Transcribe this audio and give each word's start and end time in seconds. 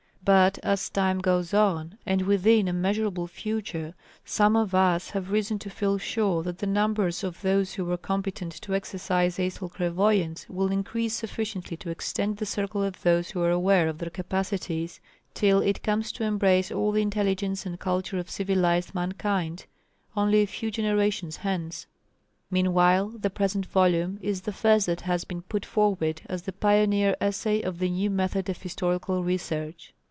But 0.23 0.59
as 0.59 0.87
time 0.91 1.17
goes 1.17 1.51
on, 1.51 1.97
and 2.05 2.21
within 2.21 2.67
a 2.67 2.73
measurable 2.73 3.25
future, 3.25 3.95
some 4.23 4.55
of 4.55 4.75
us 4.75 5.09
have 5.09 5.31
reason 5.31 5.57
to 5.57 5.69
feel 5.71 5.97
sure 5.97 6.43
that 6.43 6.59
the 6.59 6.67
numbers 6.67 7.23
of 7.23 7.41
those 7.41 7.73
who 7.73 7.89
are 7.91 7.97
competent 7.97 8.51
to 8.61 8.75
exercise 8.75 9.39
astral 9.39 9.67
clairvoyance 9.71 10.47
will 10.47 10.71
increase 10.71 11.15
sufficiently 11.15 11.75
to 11.77 11.89
extend 11.89 12.37
the 12.37 12.45
circle 12.45 12.83
of 12.83 13.01
those 13.01 13.31
who 13.31 13.41
are 13.41 13.49
aware 13.49 13.87
of 13.87 13.97
their 13.97 14.11
capacities, 14.11 14.99
till 15.33 15.59
it 15.59 15.81
comes 15.81 16.11
to 16.11 16.23
embrace 16.23 16.71
all 16.71 16.91
the 16.91 17.01
intelligence 17.01 17.65
and 17.65 17.79
culture 17.79 18.19
of 18.19 18.29
civilised 18.29 18.93
mankind 18.93 19.65
only 20.15 20.43
a 20.43 20.47
few 20.47 20.69
generations 20.69 21.37
hence. 21.37 21.87
Meanwhile 22.51 23.09
the 23.19 23.31
present 23.31 23.65
volume 23.65 24.19
is 24.21 24.41
the 24.41 24.53
first 24.53 24.85
that 24.85 25.01
has 25.01 25.23
been 25.25 25.41
put 25.41 25.65
forward 25.65 26.21
as 26.27 26.43
the 26.43 26.53
pioneer 26.53 27.15
essay 27.19 27.63
of 27.63 27.79
the 27.79 27.89
new 27.89 28.11
method 28.11 28.49
of 28.49 28.61
historical 28.61 29.23
research. 29.23 29.95